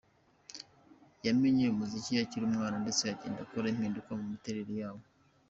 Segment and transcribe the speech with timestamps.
[1.25, 5.01] Yamenye umuziki akiri umwana ndetse agenda akora impinduka mu miterere yawo.